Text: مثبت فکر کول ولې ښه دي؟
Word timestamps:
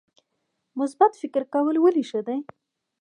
مثبت 0.79 1.11
فکر 1.21 1.43
کول 1.53 1.75
ولې 1.79 2.03
ښه 2.09 2.21
دي؟ 2.27 2.37